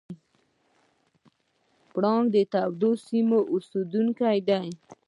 [1.91, 4.67] پړانګ د تودو سیمو اوسېدونکی دی.